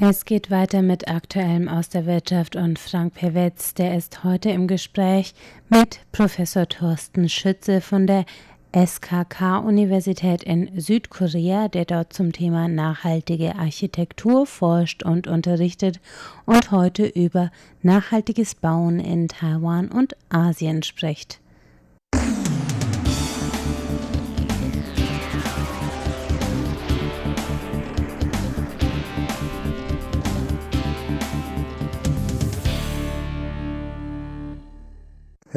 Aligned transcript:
Es 0.00 0.24
geht 0.24 0.48
weiter 0.48 0.80
mit 0.80 1.08
Aktuellem 1.08 1.68
aus 1.68 1.88
der 1.88 2.06
Wirtschaft 2.06 2.54
und 2.54 2.78
Frank 2.78 3.14
Pewetz, 3.14 3.74
der 3.74 3.96
ist 3.96 4.22
heute 4.22 4.48
im 4.50 4.68
Gespräch 4.68 5.34
mit 5.68 5.98
Professor 6.12 6.68
Thorsten 6.68 7.28
Schütze 7.28 7.80
von 7.80 8.06
der 8.06 8.24
SKK-Universität 8.72 10.44
in 10.44 10.70
Südkorea, 10.80 11.66
der 11.66 11.84
dort 11.84 12.12
zum 12.12 12.30
Thema 12.30 12.68
nachhaltige 12.68 13.56
Architektur 13.56 14.46
forscht 14.46 15.02
und 15.02 15.26
unterrichtet 15.26 15.98
und 16.46 16.70
heute 16.70 17.04
über 17.04 17.50
nachhaltiges 17.82 18.54
Bauen 18.54 19.00
in 19.00 19.26
Taiwan 19.26 19.88
und 19.88 20.14
Asien 20.28 20.84
spricht. 20.84 21.40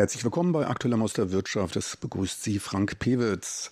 Herzlich 0.02 0.23
willkommen 0.23 0.52
bei 0.52 0.66
Aktuellem 0.66 1.04
aus 1.04 1.14
der 1.14 1.32
Wirtschaft. 1.32 1.76
Es 1.76 1.96
begrüßt 1.96 2.44
Sie 2.44 2.58
Frank 2.58 2.98
Pewitz. 2.98 3.70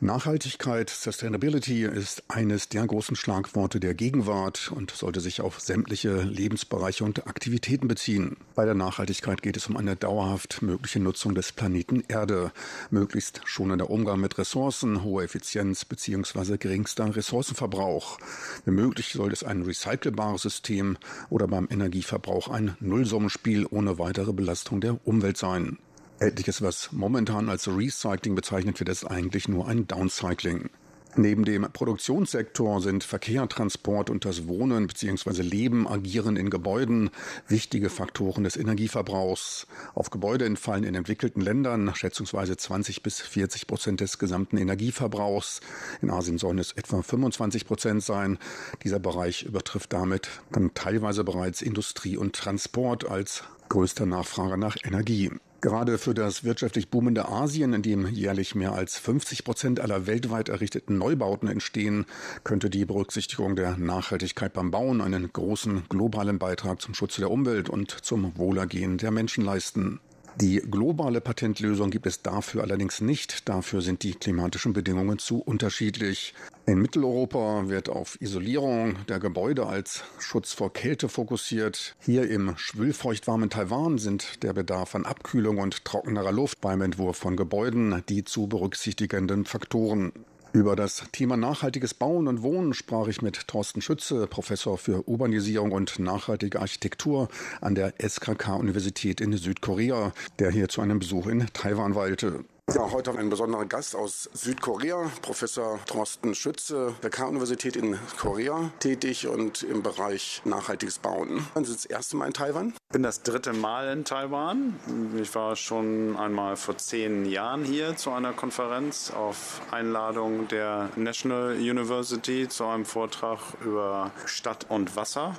Nachhaltigkeit, 0.00 0.90
Sustainability 0.90 1.84
ist 1.84 2.24
eines 2.28 2.68
der 2.68 2.84
großen 2.84 3.14
Schlagworte 3.14 3.78
der 3.78 3.94
Gegenwart 3.94 4.72
und 4.74 4.90
sollte 4.90 5.20
sich 5.20 5.40
auf 5.40 5.60
sämtliche 5.60 6.22
Lebensbereiche 6.22 7.04
und 7.04 7.28
Aktivitäten 7.28 7.86
beziehen. 7.86 8.36
Bei 8.56 8.64
der 8.64 8.74
Nachhaltigkeit 8.74 9.40
geht 9.40 9.56
es 9.56 9.68
um 9.68 9.76
eine 9.76 9.94
dauerhaft 9.94 10.62
mögliche 10.62 10.98
Nutzung 10.98 11.36
des 11.36 11.52
Planeten 11.52 12.02
Erde, 12.08 12.50
möglichst 12.90 13.40
schonender 13.44 13.88
Umgang 13.88 14.20
mit 14.20 14.36
Ressourcen, 14.36 15.04
hohe 15.04 15.22
Effizienz 15.22 15.84
bzw. 15.84 16.58
geringster 16.58 17.14
Ressourcenverbrauch. 17.14 18.18
Wenn 18.64 18.74
möglich 18.74 19.12
soll 19.12 19.32
es 19.32 19.44
ein 19.44 19.62
recycelbares 19.62 20.42
System 20.42 20.98
oder 21.30 21.46
beim 21.46 21.68
Energieverbrauch 21.70 22.48
ein 22.48 22.76
Nullsummenspiel 22.80 23.66
ohne 23.70 23.98
weitere 23.98 24.32
Belastung 24.32 24.80
der 24.80 24.98
Umwelt 25.06 25.36
sein. 25.36 25.78
Etliches, 26.20 26.62
was 26.62 26.92
momentan 26.92 27.48
als 27.48 27.66
Recycling 27.68 28.34
bezeichnet 28.34 28.78
wird, 28.78 28.88
ist 28.88 29.04
eigentlich 29.04 29.48
nur 29.48 29.66
ein 29.66 29.86
Downcycling. 29.86 30.70
Neben 31.16 31.44
dem 31.44 31.62
Produktionssektor 31.72 32.80
sind 32.80 33.04
Verkehr, 33.04 33.48
Transport 33.48 34.10
und 34.10 34.24
das 34.24 34.48
Wohnen 34.48 34.88
bzw. 34.88 35.42
Leben 35.42 35.86
agieren 35.86 36.36
in 36.36 36.50
Gebäuden 36.50 37.10
wichtige 37.46 37.88
Faktoren 37.88 38.42
des 38.42 38.56
Energieverbrauchs. 38.56 39.68
Auf 39.94 40.10
Gebäude 40.10 40.44
entfallen 40.44 40.82
in 40.82 40.96
entwickelten 40.96 41.40
Ländern 41.40 41.94
schätzungsweise 41.94 42.56
20 42.56 43.04
bis 43.04 43.20
40 43.20 43.68
Prozent 43.68 44.00
des 44.00 44.18
gesamten 44.18 44.56
Energieverbrauchs. 44.56 45.60
In 46.02 46.10
Asien 46.10 46.38
sollen 46.38 46.58
es 46.58 46.72
etwa 46.72 47.02
25 47.02 47.64
Prozent 47.64 48.02
sein. 48.02 48.38
Dieser 48.82 48.98
Bereich 48.98 49.44
übertrifft 49.44 49.92
damit 49.92 50.28
dann 50.50 50.74
teilweise 50.74 51.22
bereits 51.22 51.62
Industrie 51.62 52.16
und 52.16 52.34
Transport 52.34 53.08
als 53.08 53.44
größter 53.68 54.06
Nachfrager 54.06 54.56
nach 54.56 54.76
Energie. 54.82 55.30
Gerade 55.64 55.96
für 55.96 56.12
das 56.12 56.44
wirtschaftlich 56.44 56.90
boomende 56.90 57.26
Asien, 57.26 57.72
in 57.72 57.80
dem 57.80 58.06
jährlich 58.06 58.54
mehr 58.54 58.74
als 58.74 58.98
50 58.98 59.44
Prozent 59.44 59.80
aller 59.80 60.06
weltweit 60.06 60.50
errichteten 60.50 60.98
Neubauten 60.98 61.48
entstehen, 61.48 62.04
könnte 62.44 62.68
die 62.68 62.84
Berücksichtigung 62.84 63.56
der 63.56 63.78
Nachhaltigkeit 63.78 64.52
beim 64.52 64.70
Bauen 64.70 65.00
einen 65.00 65.32
großen 65.32 65.84
globalen 65.88 66.38
Beitrag 66.38 66.82
zum 66.82 66.92
Schutz 66.92 67.16
der 67.16 67.30
Umwelt 67.30 67.70
und 67.70 67.90
zum 67.90 68.36
Wohlergehen 68.36 68.98
der 68.98 69.10
Menschen 69.10 69.42
leisten. 69.42 70.00
Die 70.40 70.56
globale 70.56 71.20
Patentlösung 71.20 71.90
gibt 71.90 72.06
es 72.06 72.20
dafür 72.22 72.62
allerdings 72.62 73.00
nicht. 73.00 73.48
Dafür 73.48 73.82
sind 73.82 74.02
die 74.02 74.14
klimatischen 74.14 74.72
Bedingungen 74.72 75.20
zu 75.20 75.40
unterschiedlich. 75.40 76.34
In 76.66 76.80
Mitteleuropa 76.80 77.68
wird 77.68 77.88
auf 77.88 78.20
Isolierung 78.20 78.96
der 79.06 79.20
Gebäude 79.20 79.66
als 79.66 80.02
Schutz 80.18 80.52
vor 80.52 80.72
Kälte 80.72 81.08
fokussiert. 81.08 81.94
Hier 82.00 82.28
im 82.28 82.54
schwülfeuchtwarmen 82.56 83.48
Taiwan 83.48 83.98
sind 83.98 84.42
der 84.42 84.54
Bedarf 84.54 84.96
an 84.96 85.04
Abkühlung 85.06 85.58
und 85.58 85.84
trockenerer 85.84 86.32
Luft 86.32 86.60
beim 86.60 86.80
Entwurf 86.80 87.16
von 87.16 87.36
Gebäuden 87.36 88.02
die 88.08 88.24
zu 88.24 88.48
berücksichtigenden 88.48 89.44
Faktoren. 89.44 90.12
Über 90.54 90.76
das 90.76 91.02
Thema 91.10 91.36
nachhaltiges 91.36 91.94
Bauen 91.94 92.28
und 92.28 92.42
Wohnen 92.42 92.74
sprach 92.74 93.08
ich 93.08 93.22
mit 93.22 93.48
Thorsten 93.48 93.82
Schütze, 93.82 94.28
Professor 94.28 94.78
für 94.78 95.08
Urbanisierung 95.08 95.72
und 95.72 95.98
nachhaltige 95.98 96.60
Architektur 96.60 97.28
an 97.60 97.74
der 97.74 97.94
SKK-Universität 98.00 99.20
in 99.20 99.36
Südkorea, 99.36 100.12
der 100.38 100.52
hier 100.52 100.68
zu 100.68 100.80
einem 100.80 101.00
Besuch 101.00 101.26
in 101.26 101.48
Taiwan 101.52 101.96
weilte. 101.96 102.44
Ja, 102.72 102.90
heute 102.90 103.10
haben 103.10 103.18
wir 103.18 103.20
einen 103.20 103.28
besonderen 103.28 103.68
Gast 103.68 103.94
aus 103.94 104.30
Südkorea, 104.32 105.10
Professor 105.20 105.78
Thorsten 105.84 106.34
Schütze, 106.34 106.94
der 107.02 107.10
K-Universität 107.10 107.76
in 107.76 107.98
Korea 108.16 108.70
tätig 108.80 109.28
und 109.28 109.62
im 109.62 109.82
Bereich 109.82 110.40
nachhaltiges 110.46 110.98
Bauen. 110.98 111.46
Wann 111.52 111.66
sind 111.66 111.76
das 111.76 111.84
erste 111.84 112.16
Mal 112.16 112.28
in 112.28 112.32
Taiwan? 112.32 112.68
Ich 112.68 112.92
bin 112.94 113.02
das 113.02 113.22
dritte 113.22 113.52
Mal 113.52 113.92
in 113.92 114.04
Taiwan. 114.06 114.76
Ich 115.20 115.34
war 115.34 115.56
schon 115.56 116.16
einmal 116.16 116.56
vor 116.56 116.78
zehn 116.78 117.26
Jahren 117.26 117.64
hier 117.64 117.96
zu 117.96 118.12
einer 118.12 118.32
Konferenz 118.32 119.10
auf 119.10 119.60
Einladung 119.70 120.48
der 120.48 120.88
National 120.96 121.52
University 121.56 122.48
zu 122.48 122.64
einem 122.64 122.86
Vortrag 122.86 123.40
über 123.62 124.10
Stadt 124.24 124.66
und 124.70 124.96
Wasser 124.96 125.36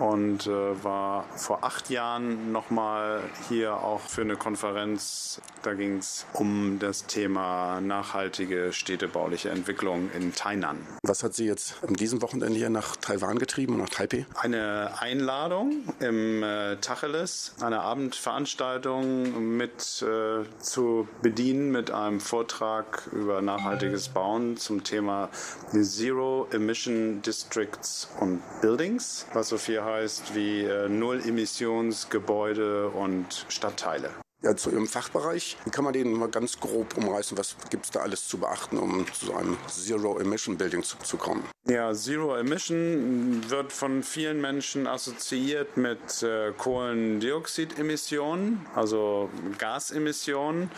und 0.00 0.48
äh, 0.48 0.84
war 0.84 1.24
vor 1.36 1.62
acht 1.62 1.90
Jahren 1.90 2.50
nochmal 2.50 3.22
hier 3.48 3.74
auch 3.74 4.00
für 4.00 4.22
eine 4.22 4.36
Konferenz. 4.36 5.40
Da 5.62 5.74
ging 5.74 5.98
es 5.98 6.26
um 6.32 6.55
das 6.78 7.06
Thema 7.06 7.80
nachhaltige 7.80 8.72
städtebauliche 8.72 9.50
Entwicklung 9.50 10.10
in 10.16 10.34
Tainan. 10.34 10.78
Was 11.02 11.22
hat 11.22 11.34
Sie 11.34 11.46
jetzt 11.46 11.76
an 11.86 11.94
diesem 11.94 12.22
Wochenende 12.22 12.56
hier 12.56 12.70
nach 12.70 12.96
Taiwan 12.96 13.38
getrieben, 13.38 13.78
nach 13.78 13.88
Taipei? 13.88 14.26
Eine 14.34 14.90
Einladung 15.00 15.84
im 16.00 16.42
äh, 16.42 16.76
Tacheles, 16.76 17.54
eine 17.60 17.80
Abendveranstaltung 17.80 19.56
mit 19.56 20.02
äh, 20.02 20.44
zu 20.60 21.08
bedienen 21.22 21.70
mit 21.70 21.90
einem 21.90 22.20
Vortrag 22.20 23.08
über 23.12 23.42
nachhaltiges 23.42 24.08
Bauen 24.08 24.56
zum 24.56 24.84
Thema 24.84 25.28
Zero 25.72 26.48
Emission 26.50 27.22
Districts 27.22 28.08
und 28.20 28.40
Buildings, 28.60 29.26
was 29.32 29.48
so 29.48 29.58
viel 29.58 29.82
heißt 29.82 30.34
wie 30.34 30.62
äh, 30.62 30.88
Null 30.88 31.20
Emissionsgebäude 31.20 32.88
und 32.88 33.46
Stadtteile 33.48 34.10
ja, 34.46 34.56
zu 34.56 34.70
Ihrem 34.70 34.86
Fachbereich. 34.86 35.56
Kann 35.72 35.84
man 35.84 35.92
den 35.92 36.12
mal 36.12 36.28
ganz 36.28 36.60
grob 36.60 36.96
umreißen? 36.96 37.36
Was 37.36 37.56
gibt 37.68 37.86
es 37.86 37.90
da 37.90 38.00
alles 38.00 38.28
zu 38.28 38.38
beachten, 38.38 38.78
um 38.78 39.04
zu 39.12 39.34
einem 39.34 39.56
Zero-Emission-Building 39.68 40.84
zu, 40.84 40.96
zu, 40.98 41.16
kommen? 41.16 41.42
Ja, 41.68 41.92
Zero 41.92 42.36
Emission 42.36 43.42
wird 43.48 43.72
von 43.72 44.04
vielen 44.04 44.40
Menschen 44.40 44.86
assoziiert 44.86 45.76
mit 45.76 46.22
äh, 46.22 46.52
Kohlendioxidemissionen, 46.56 48.64
also 48.74 49.28
Gasemissionen. 49.58 50.70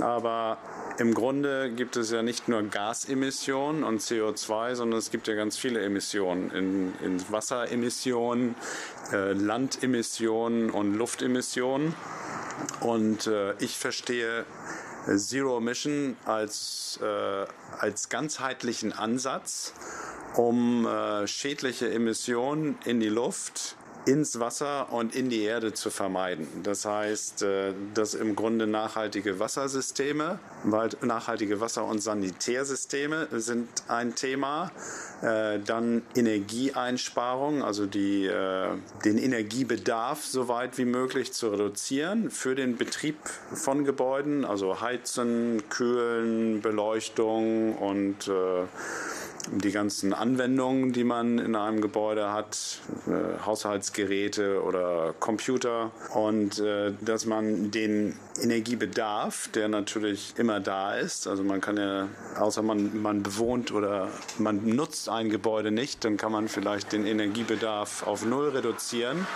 Aber 0.00 0.58
im 0.98 1.14
Grunde 1.14 1.70
gibt 1.70 1.96
es 1.96 2.10
ja 2.10 2.22
nicht 2.22 2.48
nur 2.48 2.62
Gasemissionen 2.62 3.84
und 3.84 4.02
CO2, 4.02 4.74
sondern 4.74 4.98
es 4.98 5.10
gibt 5.10 5.28
ja 5.28 5.34
ganz 5.34 5.56
viele 5.56 5.80
Emissionen. 5.80 6.50
In, 6.50 6.92
in 7.02 7.32
Wasseremissionen, 7.32 8.54
äh, 9.12 9.32
Landemissionen 9.32 10.68
und 10.70 10.94
Luftemissionen. 10.94 11.94
Und 12.80 13.26
äh, 13.26 13.54
ich 13.58 13.78
verstehe 13.78 14.44
Zero 15.16 15.58
Emission 15.58 16.16
als, 16.24 16.98
äh, 17.02 17.46
als 17.78 18.08
ganzheitlichen 18.08 18.92
Ansatz, 18.92 19.72
um 20.34 20.86
äh, 20.86 21.26
schädliche 21.26 21.90
Emissionen 21.90 22.78
in 22.84 23.00
die 23.00 23.08
Luft 23.08 23.76
ins 24.06 24.38
Wasser 24.38 24.92
und 24.92 25.14
in 25.14 25.30
die 25.30 25.42
Erde 25.42 25.72
zu 25.72 25.90
vermeiden. 25.90 26.46
Das 26.62 26.84
heißt, 26.84 27.42
äh, 27.42 27.72
dass 27.94 28.14
im 28.14 28.36
Grunde 28.36 28.66
nachhaltige 28.66 29.38
Wassersysteme, 29.38 30.38
weil 30.64 30.90
nachhaltige 31.02 31.60
Wasser- 31.60 31.84
und 31.84 32.00
Sanitärsysteme 32.00 33.28
sind 33.32 33.68
ein 33.88 34.14
Thema. 34.14 34.70
Äh, 35.22 35.60
dann 35.60 36.02
Energieeinsparung, 36.14 37.62
also 37.62 37.86
die, 37.86 38.26
äh, 38.26 38.68
den 39.04 39.18
Energiebedarf 39.18 40.24
so 40.24 40.48
weit 40.48 40.76
wie 40.78 40.84
möglich 40.84 41.32
zu 41.32 41.48
reduzieren 41.48 42.30
für 42.30 42.54
den 42.54 42.76
Betrieb 42.76 43.16
von 43.52 43.84
Gebäuden, 43.84 44.44
also 44.44 44.80
Heizen, 44.80 45.62
Kühlen, 45.70 46.60
Beleuchtung 46.60 47.76
und 47.76 48.30
die 49.50 49.72
ganzen 49.72 50.12
Anwendungen, 50.12 50.92
die 50.92 51.04
man 51.04 51.38
in 51.38 51.54
einem 51.54 51.80
Gebäude 51.80 52.32
hat, 52.32 52.80
äh, 53.06 53.44
Haushaltsgeräte 53.44 54.62
oder 54.62 55.14
Computer. 55.20 55.90
Und 56.14 56.58
äh, 56.58 56.92
dass 57.00 57.26
man 57.26 57.70
den 57.70 58.16
Energiebedarf, 58.42 59.48
der 59.54 59.68
natürlich 59.68 60.34
immer 60.36 60.60
da 60.60 60.94
ist, 60.94 61.26
also 61.26 61.42
man 61.42 61.60
kann 61.60 61.76
ja, 61.76 62.08
außer 62.38 62.62
man, 62.62 63.02
man 63.02 63.22
bewohnt 63.22 63.72
oder 63.72 64.08
man 64.38 64.64
nutzt 64.64 65.08
ein 65.08 65.30
Gebäude 65.30 65.70
nicht, 65.70 66.04
dann 66.04 66.16
kann 66.16 66.32
man 66.32 66.48
vielleicht 66.48 66.92
den 66.92 67.06
Energiebedarf 67.06 68.06
auf 68.06 68.24
Null 68.24 68.50
reduzieren 68.50 69.26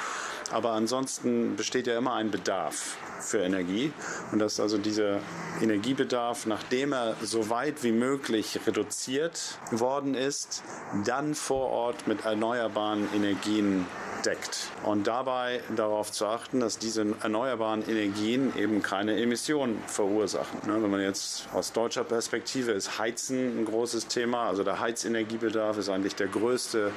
Aber 0.50 0.72
ansonsten 0.72 1.56
besteht 1.56 1.86
ja 1.86 1.98
immer 1.98 2.14
ein 2.14 2.30
Bedarf 2.30 2.96
für 3.20 3.38
Energie. 3.38 3.92
Und 4.32 4.38
dass 4.38 4.60
also 4.60 4.78
dieser 4.78 5.20
Energiebedarf, 5.60 6.46
nachdem 6.46 6.92
er 6.92 7.16
so 7.22 7.50
weit 7.50 7.82
wie 7.82 7.92
möglich 7.92 8.58
reduziert 8.66 9.58
worden 9.70 10.14
ist, 10.14 10.62
dann 11.04 11.34
vor 11.34 11.68
Ort 11.68 12.06
mit 12.06 12.24
erneuerbaren 12.24 13.08
Energien 13.14 13.86
deckt. 14.24 14.68
Und 14.84 15.06
dabei 15.06 15.60
darauf 15.76 16.10
zu 16.12 16.26
achten, 16.26 16.60
dass 16.60 16.78
diese 16.78 17.14
erneuerbaren 17.22 17.88
Energien 17.88 18.52
eben 18.56 18.82
keine 18.82 19.20
Emissionen 19.20 19.82
verursachen. 19.86 20.60
Ne, 20.66 20.82
wenn 20.82 20.90
man 20.90 21.00
jetzt 21.00 21.48
aus 21.52 21.72
deutscher 21.72 22.04
Perspektive 22.04 22.72
ist 22.72 22.98
Heizen 22.98 23.60
ein 23.60 23.64
großes 23.64 24.08
Thema. 24.08 24.48
Also 24.48 24.64
der 24.64 24.80
Heizenergiebedarf 24.80 25.78
ist 25.78 25.88
eigentlich 25.88 26.14
der 26.14 26.28
größte 26.28 26.92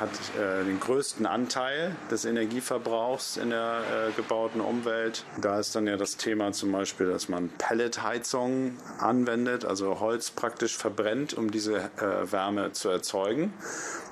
hat 0.00 0.10
äh, 0.38 0.64
den 0.64 0.80
größten 0.80 1.26
Anteil 1.26 1.94
des 2.10 2.24
Energieverbrauchs 2.24 3.36
in 3.36 3.50
der 3.50 3.80
äh, 4.08 4.12
gebauten 4.12 4.60
Umwelt. 4.60 5.24
Da 5.40 5.58
ist 5.58 5.74
dann 5.74 5.86
ja 5.86 5.96
das 5.96 6.16
Thema 6.16 6.52
zum 6.52 6.72
Beispiel, 6.72 7.06
dass 7.08 7.28
man 7.28 7.48
Pelletheizung 7.58 8.76
anwendet, 8.98 9.64
also 9.64 10.00
Holz 10.00 10.30
praktisch 10.30 10.76
verbrennt, 10.76 11.34
um 11.34 11.50
diese 11.50 11.76
äh, 11.76 12.32
Wärme 12.32 12.72
zu 12.72 12.88
erzeugen. 12.88 13.52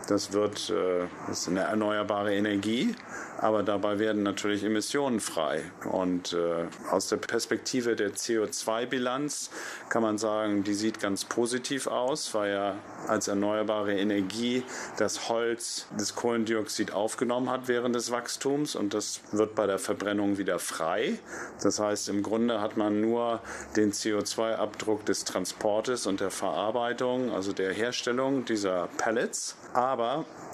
Das 0.09 0.33
wird 0.33 0.71
äh, 0.71 1.07
ist 1.31 1.49
eine 1.49 1.61
erneuerbare 1.61 2.35
Energie, 2.35 2.95
aber 3.39 3.63
dabei 3.63 3.99
werden 3.99 4.23
natürlich 4.23 4.65
Emissionen 4.65 5.21
frei. 5.21 5.63
Und 5.91 6.33
äh, 6.33 6.67
aus 6.91 7.09
der 7.09 7.19
Perspektive 7.19 7.95
der 7.95 8.13
CO2-Bilanz 8.13 9.51
kann 9.89 10.03
man 10.03 10.19
sagen, 10.19 10.65
die 10.65 10.75
sieht 10.75 11.01
ganz 11.01 11.25
positiv 11.25 11.87
aus, 11.87 12.35
weil 12.35 12.53
ja 12.53 12.77
als 13.07 13.29
erneuerbare 13.29 13.95
Energie 13.97 14.65
das 14.97 15.29
Holz 15.29 15.87
das 15.97 16.15
Kohlendioxid 16.15 16.93
aufgenommen 16.93 17.51
hat 17.51 17.69
während 17.69 17.95
des 17.95 18.11
Wachstums 18.11 18.75
und 18.75 18.95
das 18.95 19.21
wird 19.31 19.55
bei 19.55 19.67
der 19.67 19.79
Verbrennung 19.79 20.39
wieder 20.39 20.59
frei. 20.59 21.19
Das 21.63 21.79
heißt, 21.79 22.09
im 22.09 22.23
Grunde 22.23 22.61
hat 22.61 22.77
man 22.77 23.01
nur 23.01 23.41
den 23.77 23.93
CO2-Abdruck 23.93 25.07
des 25.07 25.25
Transportes 25.25 26.07
und 26.07 26.21
der 26.21 26.31
Verarbeitung, 26.31 27.31
also 27.31 27.53
der 27.53 27.73
Herstellung 27.73 28.45
dieser 28.45 28.89
Pellets. 28.99 29.57
Aber 29.73 29.92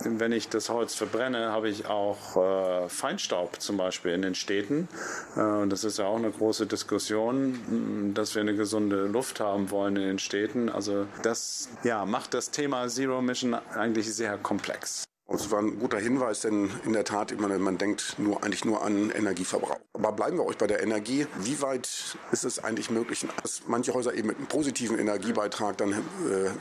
wenn 0.04 0.32
ich 0.32 0.48
das 0.48 0.68
Holz 0.68 0.94
verbrenne, 0.94 1.52
habe 1.52 1.68
ich 1.68 1.86
auch 1.86 2.36
äh, 2.36 2.88
Feinstaub 2.88 3.60
zum 3.60 3.76
Beispiel 3.76 4.12
in 4.12 4.22
den 4.22 4.34
Städten. 4.34 4.88
Äh, 5.36 5.40
und 5.40 5.70
das 5.70 5.84
ist 5.84 5.98
ja 5.98 6.06
auch 6.06 6.16
eine 6.16 6.30
große 6.30 6.66
Diskussion, 6.66 8.12
dass 8.14 8.34
wir 8.34 8.42
eine 8.42 8.54
gesunde 8.54 9.06
Luft 9.06 9.40
haben 9.40 9.70
wollen 9.70 9.96
in 9.96 10.02
den 10.02 10.18
Städten. 10.18 10.68
Also 10.68 11.06
das 11.22 11.68
ja, 11.84 12.04
macht 12.04 12.34
das 12.34 12.50
Thema 12.50 12.88
Zero 12.88 13.18
Emission 13.18 13.54
eigentlich 13.54 14.12
sehr 14.14 14.38
komplex. 14.38 15.04
Das 15.30 15.50
war 15.50 15.58
ein 15.58 15.78
guter 15.78 15.98
Hinweis, 15.98 16.40
denn 16.40 16.70
in 16.86 16.94
der 16.94 17.04
Tat, 17.04 17.38
man, 17.38 17.60
man 17.60 17.76
denkt 17.76 18.18
nur, 18.18 18.42
eigentlich 18.42 18.64
nur 18.64 18.82
an 18.82 19.10
Energieverbrauch. 19.10 19.78
Aber 19.92 20.12
bleiben 20.12 20.38
wir 20.38 20.46
euch 20.46 20.56
bei 20.56 20.66
der 20.66 20.82
Energie. 20.82 21.26
Wie 21.40 21.60
weit 21.60 22.16
ist 22.32 22.44
es 22.44 22.64
eigentlich 22.64 22.88
möglich, 22.88 23.26
dass 23.42 23.62
manche 23.66 23.92
Häuser 23.92 24.14
eben 24.14 24.28
mit 24.28 24.38
einem 24.38 24.46
positiven 24.46 24.98
Energiebeitrag 24.98 25.76
dann 25.76 25.92
äh, 25.92 25.96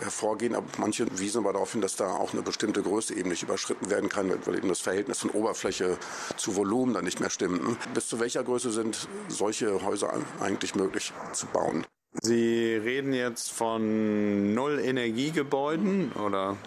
hervorgehen, 0.01 0.53
aber 0.53 0.67
manche 0.79 1.07
wiesen 1.17 1.39
aber 1.39 1.53
darauf 1.53 1.71
hin, 1.71 1.79
dass 1.79 1.95
da 1.95 2.07
auch 2.07 2.33
eine 2.33 2.41
bestimmte 2.41 2.81
Größe 2.81 3.15
eben 3.15 3.29
nicht 3.29 3.43
überschritten 3.43 3.89
werden 3.89 4.09
kann, 4.09 4.29
weil 4.45 4.57
eben 4.57 4.67
das 4.67 4.81
Verhältnis 4.81 5.19
von 5.19 5.29
Oberfläche 5.29 5.97
zu 6.35 6.57
Volumen 6.57 6.93
dann 6.93 7.05
nicht 7.05 7.21
mehr 7.21 7.29
stimmt. 7.29 7.77
Bis 7.93 8.09
zu 8.09 8.19
welcher 8.19 8.43
Größe 8.43 8.71
sind 8.71 9.07
solche 9.29 9.85
Häuser 9.85 10.13
eigentlich 10.41 10.75
möglich 10.75 11.13
zu 11.31 11.45
bauen? 11.47 11.85
Sie 12.21 12.75
reden 12.75 13.13
jetzt 13.13 13.51
von 13.51 14.53
Null-Energiegebäuden 14.53 16.11
oder? 16.13 16.57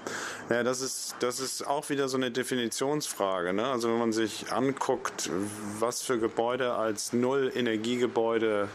Ja, 0.51 0.65
das 0.65 0.81
ist, 0.81 1.15
das 1.21 1.39
ist 1.39 1.65
auch 1.65 1.91
wieder 1.91 2.09
so 2.09 2.17
eine 2.17 2.33
Definitionsfrage. 2.33 3.53
Ne? 3.53 3.67
Also 3.67 3.89
wenn 3.89 4.01
man 4.01 4.13
sich 4.13 4.51
anguckt, 4.51 5.31
was 5.79 6.03
für 6.03 6.19
Gebäude 6.19 6.73
als 6.73 7.13
Null-Energiegebäude 7.13 8.69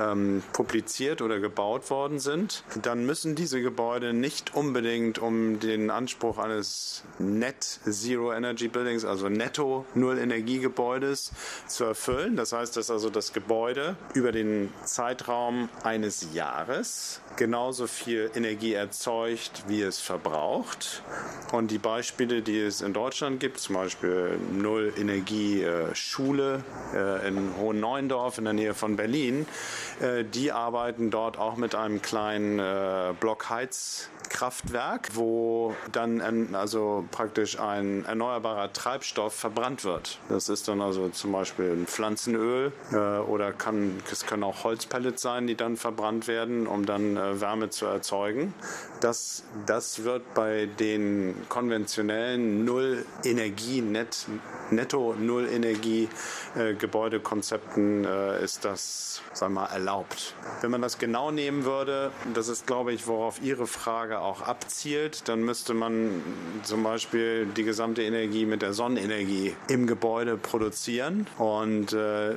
ähm, 0.00 0.42
publiziert 0.52 1.22
oder 1.22 1.38
gebaut 1.38 1.90
worden 1.90 2.18
sind, 2.18 2.64
dann 2.82 3.06
müssen 3.06 3.36
diese 3.36 3.62
Gebäude 3.62 4.12
nicht 4.12 4.56
unbedingt 4.56 5.20
um 5.20 5.60
den 5.60 5.90
Anspruch 5.90 6.38
eines 6.38 7.04
Net 7.20 7.62
Zero 7.62 8.32
Energy 8.32 8.66
Buildings, 8.66 9.04
also 9.04 9.28
Netto 9.28 9.86
Null 9.94 10.18
Energiegebäudes 10.18 11.30
zu 11.68 11.84
erfüllen. 11.84 12.34
Das 12.34 12.52
heißt, 12.52 12.76
dass 12.76 12.90
also 12.90 13.10
das 13.10 13.32
Gebäude 13.32 13.94
über 14.14 14.32
den 14.32 14.72
Zeitraum 14.84 15.68
eines 15.84 16.34
Jahres 16.34 17.20
genauso 17.36 17.86
viel 17.86 18.28
Energie 18.34 18.72
erzeugt, 18.72 19.62
wie 19.68 19.82
es 19.82 20.00
verbraucht. 20.00 21.02
Und 21.52 21.70
die 21.70 21.78
Beispiele, 21.78 22.40
die 22.40 22.58
es 22.58 22.80
in 22.80 22.94
Deutschland 22.94 23.38
gibt, 23.38 23.60
zum 23.60 23.74
Beispiel 23.74 24.38
Null 24.52 24.94
Energie 24.98 25.62
äh, 25.62 25.94
Schule 25.94 26.64
äh, 26.94 27.28
in 27.28 27.54
Hohen 27.58 27.78
Neuendorf 27.78 28.38
in 28.38 28.44
der 28.44 28.54
Nähe 28.54 28.72
von 28.72 28.96
Berlin, 28.96 29.46
äh, 30.00 30.24
die 30.24 30.50
arbeiten 30.50 31.10
dort 31.10 31.38
auch 31.38 31.56
mit 31.56 31.74
einem 31.74 32.00
kleinen 32.00 32.62
Blockheizkraftwerk, 33.20 35.10
wo 35.12 35.76
dann 35.92 36.54
also 36.54 37.04
praktisch 37.10 37.60
ein 37.60 38.06
erneuerbarer 38.06 38.72
Treibstoff 38.72 39.34
verbrannt 39.34 39.84
wird. 39.84 40.18
Das 40.30 40.48
ist 40.48 40.68
dann 40.68 40.80
also 40.80 41.10
zum 41.10 41.32
Beispiel 41.32 41.72
ein 41.72 41.86
Pflanzenöl 41.86 42.72
oder 43.28 43.52
kann, 43.52 44.00
es 44.10 44.24
können 44.24 44.44
auch 44.44 44.64
Holzpellets 44.64 45.20
sein, 45.20 45.46
die 45.46 45.54
dann 45.54 45.76
verbrannt 45.76 46.28
werden, 46.28 46.66
um 46.66 46.86
dann 46.86 47.16
Wärme 47.16 47.68
zu 47.70 47.84
erzeugen. 47.86 48.54
Das, 49.02 49.42
das 49.66 50.04
wird 50.04 50.32
bei 50.32 50.66
den 50.78 51.34
konventionellen 51.48 52.64
Null-Energie, 52.64 53.82
Net, 54.72 54.92
Netto 54.92 55.14
Null-Energie 55.18 56.08
Gebäudekonzepten 56.78 58.04
ist 58.42 58.64
das, 58.66 59.22
sagen 59.32 59.54
wir 59.54 59.60
mal, 59.62 59.66
erlaubt. 59.66 60.34
Wenn 60.60 60.70
man 60.70 60.82
das 60.82 60.98
genau 60.98 61.30
nehmen 61.30 61.64
würde, 61.64 62.10
das 62.34 62.48
ist, 62.48 62.66
glaube 62.66 62.92
ich, 62.92 63.06
worauf 63.06 63.40
Ihre 63.40 63.66
Frage 63.66 64.20
auch 64.20 64.42
abzielt, 64.42 65.28
dann 65.28 65.42
müsste 65.42 65.72
man 65.72 66.10
zum 66.62 66.82
Beispiel 66.82 67.46
die 67.46 67.64
gesamte 67.64 68.02
Energie 68.02 68.44
mit 68.44 68.60
der 68.60 68.74
Sonnenenergie 68.74 69.56
im 69.68 69.86
Gebäude 69.86 70.36
produzieren. 70.36 71.26
Und 71.38 71.94
äh, 71.94 72.34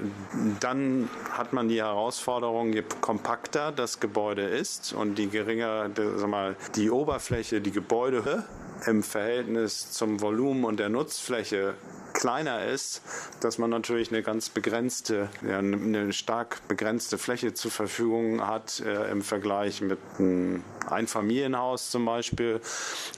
dann 0.61 1.09
hat 1.31 1.51
man 1.51 1.67
die 1.67 1.81
Herausforderung, 1.81 2.71
je 2.71 2.83
kompakter 3.01 3.73
das 3.73 3.99
Gebäude 3.99 4.43
ist 4.43 4.93
und 4.93 5.15
die 5.15 5.29
geringer, 5.29 5.89
sag 6.15 6.29
mal, 6.29 6.55
die 6.75 6.89
Oberfläche, 6.89 7.59
die 7.59 7.71
Gebäude 7.71 8.45
im 8.85 9.03
Verhältnis 9.03 9.91
zum 9.91 10.21
Volumen 10.21 10.63
und 10.63 10.79
der 10.79 10.89
Nutzfläche 10.89 11.73
kleiner 12.15 12.65
ist, 12.65 13.01
dass 13.41 13.57
man 13.57 13.69
natürlich 13.69 14.11
eine 14.11 14.23
ganz 14.23 14.49
begrenzte, 14.49 15.29
ja, 15.47 15.59
eine 15.59 16.13
stark 16.13 16.67
begrenzte 16.67 17.17
Fläche 17.17 17.53
zur 17.53 17.71
Verfügung 17.71 18.45
hat 18.45 18.79
äh, 18.79 19.11
im 19.11 19.21
Vergleich 19.21 19.81
mit 19.81 19.99
einem 20.17 20.63
Einfamilienhaus 20.89 21.91
zum 21.91 22.05
Beispiel, 22.05 22.61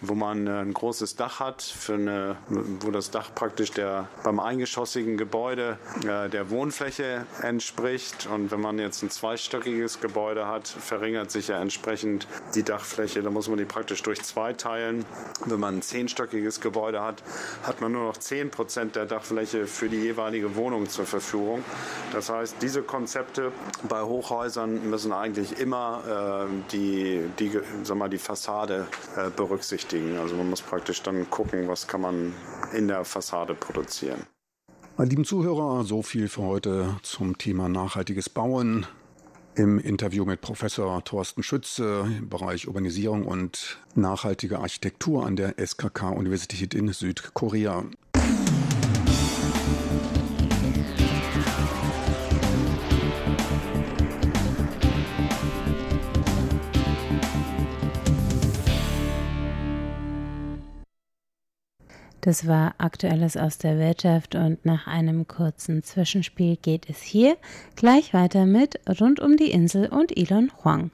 wo 0.02 0.16
man 0.16 0.48
äh, 0.48 0.62
ein 0.62 0.74
großes 0.74 1.16
Dach 1.16 1.40
hat, 1.40 1.62
für 1.62 1.94
eine, 1.94 2.38
wo 2.50 2.92
das 2.92 3.12
Dach 3.12 3.34
praktisch 3.34 3.72
der 3.72 4.08
beim 4.24 4.40
eingeschossigen 4.40 5.18
Gebäude 5.18 5.78
äh, 6.06 6.30
der 6.30 6.50
Wohnfläche 6.50 7.26
entspricht. 7.42 8.28
Und 8.34 8.52
wenn 8.52 8.62
man 8.62 8.80
jetzt 8.80 9.04
ein 9.04 9.12
zweistöckiges 9.12 10.02
Gebäude 10.02 10.48
hat, 10.48 10.68
verringert 10.68 11.32
sich 11.32 11.50
ja 11.50 11.62
entsprechend 11.62 12.28
die 12.56 12.64
Dachfläche. 12.64 13.22
Da 13.22 13.30
muss 13.30 13.48
man 13.48 13.58
die 13.58 13.66
praktisch 13.66 14.02
durch 14.04 14.22
zwei 14.24 14.54
teilen. 14.54 15.06
Wenn 15.46 15.60
man 15.60 15.78
ein 15.78 15.82
zehnstöckiges 15.82 16.62
Gebäude 16.62 17.02
hat, 17.02 17.22
hat 17.64 17.80
man 17.82 17.92
nur 17.92 18.06
noch 18.06 18.18
10 18.18 18.50
Prozent 18.50 18.87
der 18.96 19.06
Dachfläche 19.06 19.68
für 19.68 19.90
die 19.90 19.98
jeweilige 19.98 20.56
Wohnung 20.56 20.88
zur 20.88 21.06
Verfügung. 21.06 21.64
Das 22.12 22.30
heißt, 22.30 22.58
diese 22.62 22.82
Konzepte 22.82 23.52
bei 23.88 24.02
Hochhäusern 24.02 24.90
müssen 24.90 25.12
eigentlich 25.12 25.60
immer 25.60 26.48
äh, 26.48 26.72
die, 26.72 27.22
die 27.40 27.60
sag 27.84 27.98
mal, 27.98 28.10
die 28.10 28.18
Fassade 28.18 28.88
äh, 29.16 29.30
berücksichtigen. 29.30 30.18
Also 30.18 30.36
man 30.36 30.50
muss 30.50 30.62
praktisch 30.62 31.02
dann 31.02 31.30
gucken, 31.30 31.68
was 31.68 31.88
kann 31.88 32.02
man 32.02 32.34
in 32.74 32.88
der 32.88 33.06
Fassade 33.06 33.54
produzieren. 33.54 34.24
Meine 34.98 35.12
lieben 35.12 35.26
Zuhörer, 35.26 35.84
so 35.84 36.02
viel 36.02 36.28
für 36.28 36.42
heute 36.42 36.96
zum 37.04 37.38
Thema 37.38 37.70
nachhaltiges 37.70 38.30
Bauen. 38.30 38.88
Im 39.58 39.80
Interview 39.80 40.24
mit 40.24 40.42
Professor 40.42 41.04
Thorsten 41.04 41.42
Schütze 41.42 42.06
im 42.06 42.30
Bereich 42.30 42.68
Urbanisierung 42.68 43.26
und 43.26 43.80
nachhaltige 43.96 44.60
Architektur 44.60 45.26
an 45.26 45.36
der 45.36 45.56
SKK-Universität 45.58 46.76
in 46.76 46.94
Südkorea. 46.94 47.86
Das 62.28 62.46
war 62.46 62.76
Aktuelles 62.78 63.38
aus 63.38 63.58
der 63.58 63.80
Wirtschaft 63.80 64.36
und 64.36 64.66
nach 64.66 64.86
einem 64.86 65.30
kurzen 65.30 65.82
Zwischenspiel 65.82 66.58
geht 66.58 66.90
es 66.90 67.02
hier 67.02 67.38
gleich 67.78 68.14
weiter 68.14 68.46
mit 68.46 68.82
Rund 69.00 69.22
um 69.22 69.38
die 69.38 69.50
Insel 69.50 69.88
und 69.88 70.18
Elon 70.18 70.52
Huang. 70.62 70.92